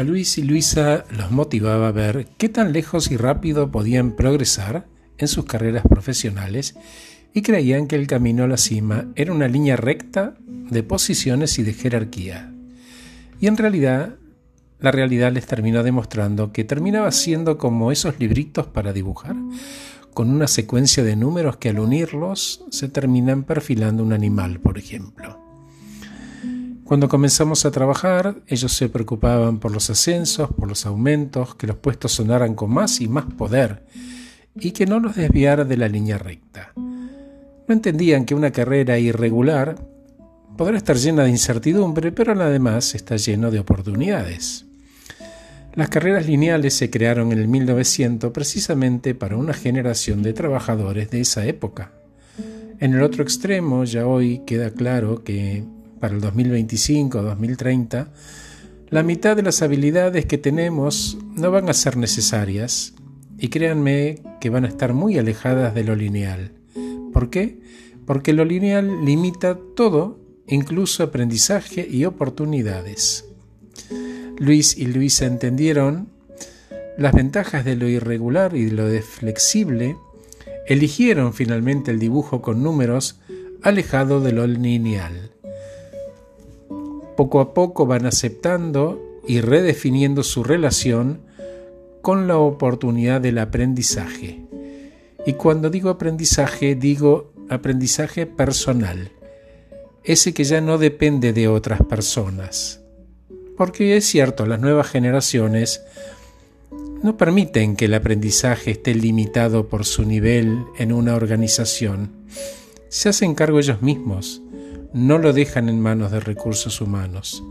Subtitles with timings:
[0.00, 4.86] A Luis y Luisa los motivaba a ver qué tan lejos y rápido podían progresar
[5.18, 6.74] en sus carreras profesionales
[7.34, 10.36] y creían que el camino a la cima era una línea recta
[10.70, 12.50] de posiciones y de jerarquía.
[13.42, 14.14] Y en realidad,
[14.78, 19.36] la realidad les terminó demostrando que terminaba siendo como esos libritos para dibujar,
[20.14, 25.39] con una secuencia de números que al unirlos se terminan perfilando un animal, por ejemplo.
[26.90, 31.76] Cuando comenzamos a trabajar, ellos se preocupaban por los ascensos, por los aumentos, que los
[31.76, 33.84] puestos sonaran con más y más poder,
[34.56, 36.72] y que no los desviara de la línea recta.
[36.74, 39.76] No entendían que una carrera irregular
[40.56, 44.66] podrá estar llena de incertidumbre, pero además está lleno de oportunidades.
[45.74, 51.20] Las carreras lineales se crearon en el 1900 precisamente para una generación de trabajadores de
[51.20, 51.92] esa época.
[52.80, 55.62] En el otro extremo, ya hoy queda claro que
[56.00, 58.08] para el 2025-2030,
[58.88, 62.94] la mitad de las habilidades que tenemos no van a ser necesarias
[63.38, 66.52] y créanme que van a estar muy alejadas de lo lineal.
[67.12, 67.60] ¿Por qué?
[68.06, 73.26] Porque lo lineal limita todo, incluso aprendizaje y oportunidades.
[74.38, 76.08] Luis y Luisa entendieron
[76.98, 79.96] las ventajas de lo irregular y de lo flexible,
[80.66, 83.20] eligieron finalmente el dibujo con números
[83.62, 85.30] alejado de lo lineal.
[87.20, 91.20] Poco a poco van aceptando y redefiniendo su relación
[92.00, 94.40] con la oportunidad del aprendizaje.
[95.26, 99.12] Y cuando digo aprendizaje, digo aprendizaje personal,
[100.02, 102.80] ese que ya no depende de otras personas.
[103.54, 105.82] Porque es cierto, las nuevas generaciones
[107.02, 112.12] no permiten que el aprendizaje esté limitado por su nivel en una organización.
[112.88, 114.40] Se hacen cargo ellos mismos,
[114.92, 117.42] no lo dejan en manos de recursos humanos.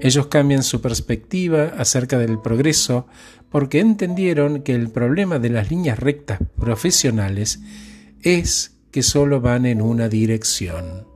[0.00, 3.06] Ellos cambian su perspectiva acerca del progreso
[3.50, 7.60] porque entendieron que el problema de las líneas rectas profesionales
[8.22, 11.06] es que solo van en una dirección.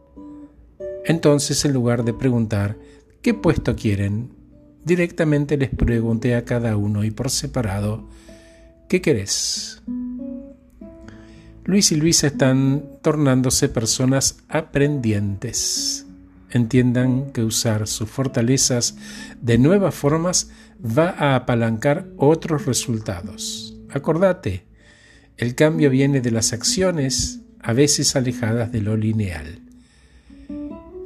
[1.04, 2.76] Entonces, en lugar de preguntar
[3.22, 4.30] qué puesto quieren,
[4.84, 8.08] directamente les pregunté a cada uno y por separado,
[8.88, 9.82] ¿qué querés?
[11.72, 16.04] Luis y Luisa están tornándose personas aprendientes.
[16.50, 18.94] Entiendan que usar sus fortalezas
[19.40, 20.50] de nuevas formas
[20.84, 23.74] va a apalancar otros resultados.
[23.88, 24.66] Acordate,
[25.38, 29.60] el cambio viene de las acciones, a veces alejadas de lo lineal.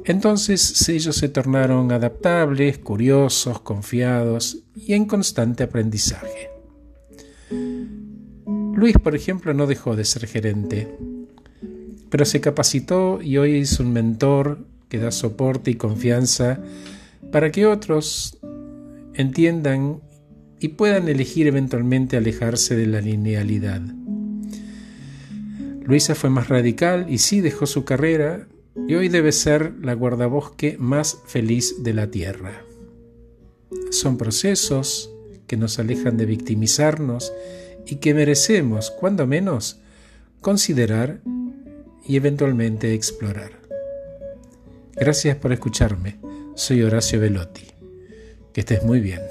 [0.03, 6.56] Entonces ellos se tornaron adaptables, curiosos, confiados y en constante aprendizaje.
[8.77, 10.87] Luis, por ejemplo, no dejó de ser gerente,
[12.11, 16.59] pero se capacitó y hoy es un mentor que da soporte y confianza
[17.31, 18.37] para que otros
[19.15, 19.99] entiendan
[20.59, 23.81] y puedan elegir eventualmente alejarse de la linealidad.
[25.81, 28.47] Luisa fue más radical y sí dejó su carrera
[28.87, 32.61] y hoy debe ser la guardabosque más feliz de la Tierra.
[33.89, 35.16] Son procesos
[35.47, 37.33] que nos alejan de victimizarnos
[37.85, 39.79] y que merecemos, cuando menos,
[40.41, 41.21] considerar
[42.05, 43.51] y eventualmente explorar.
[44.95, 46.17] Gracias por escucharme.
[46.55, 47.67] Soy Horacio Velotti.
[48.53, 49.21] Que estés muy bien.